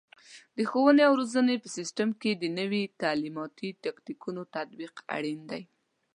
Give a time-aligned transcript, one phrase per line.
[0.57, 5.63] د ښوونې او روزنې په سیستم کې د نوي تعلیماتي تکتیکونو تطبیق اړین دی.